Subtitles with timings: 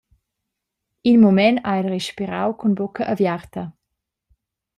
[1.11, 3.63] In mument ha el respirau cun bucca aviarta.